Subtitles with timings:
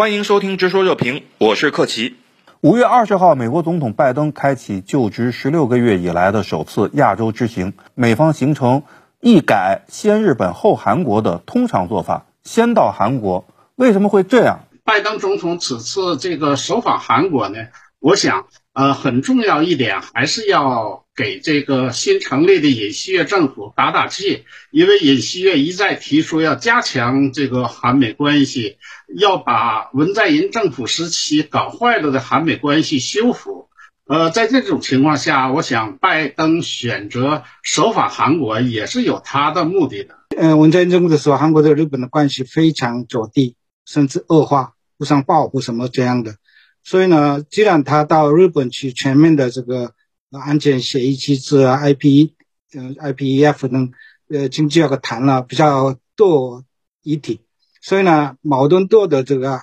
[0.00, 2.16] 欢迎收听《直说热评》，我是克奇。
[2.62, 8.84] 五月二十号，美国总统拜登开启就职十六个月以来的首次亚洲之行，美方形成
[9.20, 13.44] 一改先日本后韩国的通常做法，先到韩国。
[13.76, 14.60] 为什么会这样？
[14.84, 17.58] 拜登总统此次这个首访韩国呢？
[17.98, 28.78] 我想，呃，很重要一点还是要给这个新成立的尹锡悦政府打打气，因为尹锡悦一再提出要加强这个韩美关系，
[29.18, 33.68] 要把文在寅政府时期搞坏了的韩美关系修复。
[34.06, 40.16] 呃，在这种情况下，我想拜登选择首访韩国也是有他的目的的。
[40.36, 46.36] 呃，文在寅政府的时候，韩国和日本的关系非常走低，甚至恶化，互相报复什么这样的。
[46.82, 49.94] 所以呢，既然他到日本去全面的这个
[50.30, 52.30] 安全协议机制啊，IP，
[52.72, 53.92] 呃，IPEF 等，
[54.28, 56.64] 呃，经济要个谈了比较多
[57.02, 57.40] 议题，
[57.80, 59.62] 所以呢，矛盾多的这个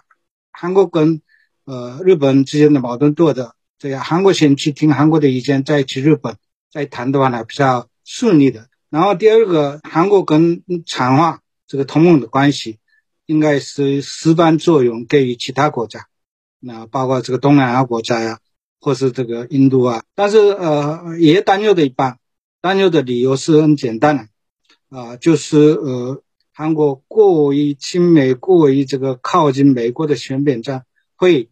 [0.52, 1.22] 韩国跟
[1.66, 6.38] 呃日本之间的矛盾多的，这个韩国先去听韩国的意见，再去日本
[6.72, 8.70] 再谈的话呢，比较顺利的。
[8.90, 12.80] 然后第二个，韩国跟强化这个同盟的关系，
[13.26, 16.08] 应该是示范作用给予其他国家。
[16.60, 18.40] 那包括这个东南亚国家呀，
[18.82, 22.20] 或是这个印度啊，但是呃也担忧的一半，
[22.62, 30.86] 担忧的理由是很简单的，啊，就是呃韩国过于亲美，过于这个靠近美国的选边站，
[31.16, 31.50] 会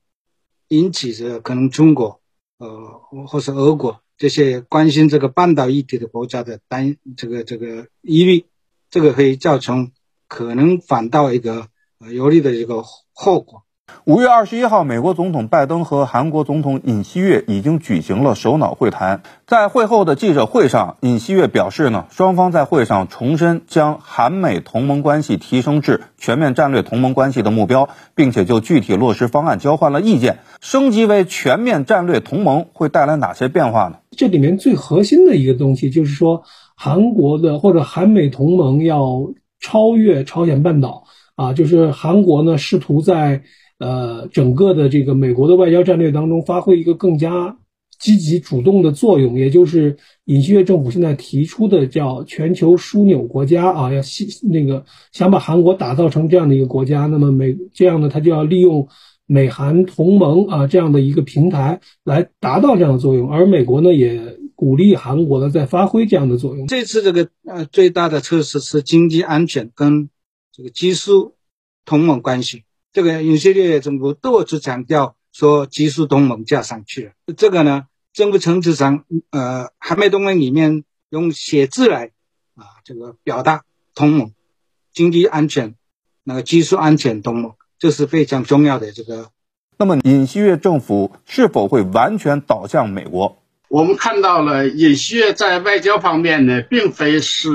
[0.69, 2.19] 引起这可能中国
[2.57, 8.45] 呃或是俄国这些关心这个半岛议题的国家的担这个这个疑虑，
[8.89, 9.91] 这个会造成
[10.27, 11.67] 可能反倒一个
[11.99, 12.83] 呃有利的一个
[13.13, 13.63] 后果。
[14.05, 19.23] 五月二十一号，美国总统拜登和韩国总统尹锡悦已经举行了首脑会谈。
[19.47, 30.37] 在会后的记者会上，尹锡悦表示呢，双方在会上重申将韩美同盟关系提升至全面战略同盟关系的目标，并且就具体落实方案交换了意见。
[30.61, 33.97] 升级为全面战略同盟会带来哪些变化呢？
[34.15, 36.43] 这里面最核心的一个东西就是说，
[36.75, 43.41] 韩国的或者韩美同盟要超越朝鲜半岛啊，就是韩国呢试图在。
[43.77, 47.57] 呃，整个的这个美国的外交战略当中，发挥一个更加
[47.99, 58.87] 积极主动的作用，也就是尹锡悦政府现在提出的叫全球枢纽国家啊，要西那个想把韩国打造成这样的一个国家，那么美这样呢，他就要利用
[59.25, 66.67] 美韩同盟啊这样的一个平台来达到这样的作用，而美国呢也鼓励韩国呢在发挥这样的作用。
[66.67, 70.09] 这次这个呃最大的测试是经济安全跟
[70.53, 71.33] 这个技术
[71.85, 72.63] 同盟关系。
[72.95, 82.11] 这个以色列政府多次强调说技术同盟加上去了，这个呢，政府层次上，呃，韩美同盟里面用写字来
[82.55, 84.31] 啊，这个表达同盟、
[84.93, 85.75] 经济安全、
[86.23, 88.93] 那个技术安全同盟，这是非常重要的。
[88.93, 89.29] 这个，
[89.77, 93.43] 那么尹锡悦政府是否会完全倒向美国？
[93.67, 97.49] 我们看到了尹锡悦在外交方面呢，并非是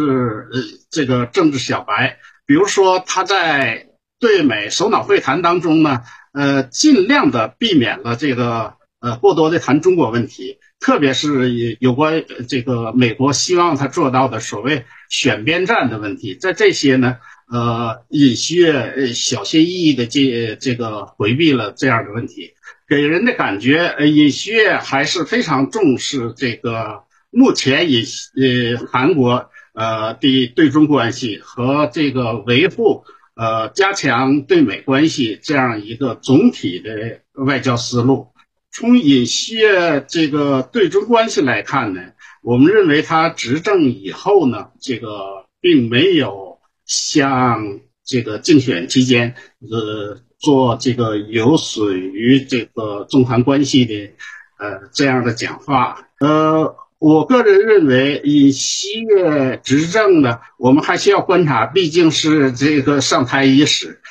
[0.53, 3.87] 呃这个政治小白，比如说他在。
[4.21, 17.17] 对美首脑会谈当中呢，呃，尽量的避免了这个呃过多的谈中国问题，特别是有关这个美国希望他做到的所谓选边站的问题，在这些呢，
[17.51, 22.53] 呃，尹锡悦小心翼翼的这这个回避了这样的问题，
[22.87, 28.05] 给人的感觉，呃，尹锡悦还是非常重视这个目前尹
[28.37, 33.05] 呃韩国呃的对中关系和这个维护。
[33.35, 38.29] 呃，加强对美关系这样一个总体的外交思路。
[38.71, 42.01] 从尹锡悦这个对中关系来看呢，
[42.43, 54.11] 我们认为他执政以后呢，这个并没有像这个竞选期间呃做这个有损于这个中韩关系的
[54.59, 56.77] 呃这样的讲话，呃。
[57.01, 64.03] 我个人认为，以西月执政呢，我们还需要观察，毕竟是这个上台伊始。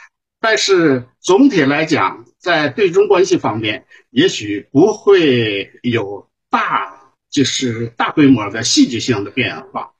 [0.41, 9.91] 但是总体来讲，在对中关系方面，也许不会有大就是大规模的戏剧性的变化。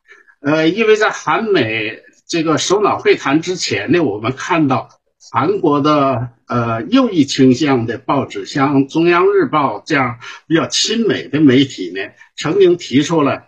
[0.41, 4.89] 呃，因为在韩美这个首脑会谈之前呢，我们看到。
[5.31, 10.17] 韩国的呃右翼倾向的报纸，像中央日报这样
[10.47, 11.99] 比较亲美的媒体呢，
[12.37, 13.43] 曾经提出了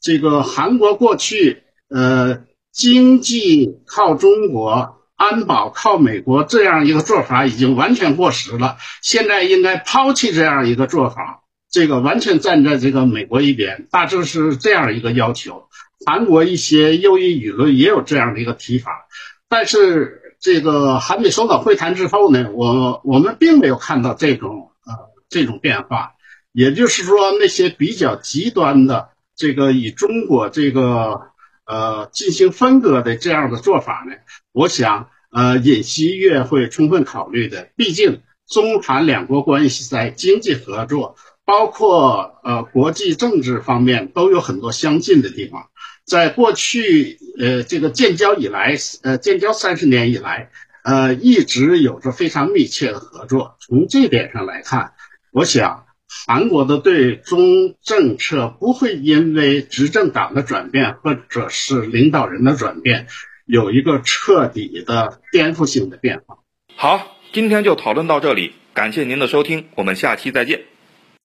[0.00, 15.64] 这个韩国过去呃经济靠中国，安保靠美国这样一个做法已经完全过时了，现在应该抛弃这样一个做法，这个完全站在这个美国一边，大致是这样一个要求。
[16.06, 19.06] 韩国一些右翼舆论也有这样的一个提法，
[19.48, 20.22] 但是。
[20.46, 24.92] 这个韩美首脑会谈之后呢，我我们并没有看到这种呃
[25.28, 26.12] 这种变化，
[26.52, 31.32] 也就是说那些比较极端的这个以中国这个
[31.66, 34.14] 呃进行分割的这样的做法呢，
[34.52, 41.16] 我想呃尹锡悦会充分考虑的，毕竟中韩两国关系在经济合作。
[41.48, 45.68] 包括呃国际政治方面都有很多相近的地方，
[46.06, 50.50] 在过去呃这个建交以来，呃建交三十年以来，
[50.84, 53.56] 呃一直有着非常密切的合作。
[53.58, 54.92] 从这点上来看，
[55.32, 63.08] 我想韩国的对中政策不会因为执政党的转变或者是领导人的转变，
[63.44, 66.38] 有一个彻底的颠覆性的变化。
[66.76, 70.75] 好，今天就讨论到这里，感谢您的收听，我们下期再见。